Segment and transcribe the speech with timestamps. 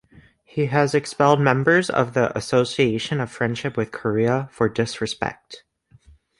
[0.43, 5.63] He has expelled members of the "Association of Friendship with Korea" for "disrespect".